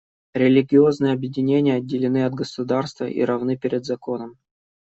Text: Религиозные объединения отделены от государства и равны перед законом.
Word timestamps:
Религиозные 0.33 1.13
объединения 1.13 1.75
отделены 1.75 2.25
от 2.25 2.33
государства 2.33 3.05
и 3.05 3.21
равны 3.21 3.55
перед 3.55 3.85
законом. 3.85 4.39